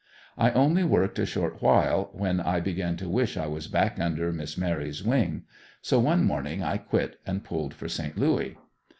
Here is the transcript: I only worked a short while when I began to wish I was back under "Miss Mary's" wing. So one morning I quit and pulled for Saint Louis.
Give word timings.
I 0.35 0.49
only 0.53 0.83
worked 0.83 1.19
a 1.19 1.27
short 1.27 1.61
while 1.61 2.09
when 2.11 2.39
I 2.39 2.59
began 2.59 2.97
to 2.97 3.07
wish 3.07 3.37
I 3.37 3.45
was 3.45 3.67
back 3.67 3.99
under 3.99 4.33
"Miss 4.33 4.57
Mary's" 4.57 5.03
wing. 5.03 5.43
So 5.83 5.99
one 5.99 6.23
morning 6.23 6.63
I 6.63 6.77
quit 6.77 7.19
and 7.27 7.43
pulled 7.43 7.75
for 7.75 7.87
Saint 7.87 8.17
Louis. 8.17 8.57